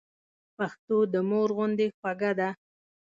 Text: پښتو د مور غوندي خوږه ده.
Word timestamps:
پښتو 0.57 0.97
د 1.13 1.15
مور 1.29 1.49
غوندي 1.57 1.87
خوږه 1.97 2.31
ده. 2.39 2.49